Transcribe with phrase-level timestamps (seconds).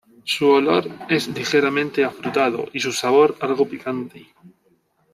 [0.23, 4.31] Su olor es ligeramente afrutado y su sabor algo picante.